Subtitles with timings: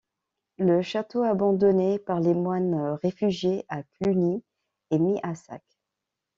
[0.57, 4.43] Le château, abandonné par les moines réfugiés à Cluny,
[4.89, 5.61] est mis à sac.